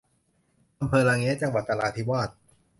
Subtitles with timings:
[0.79, 2.29] อำเภอระแงะ จังหวัดนราธิวาส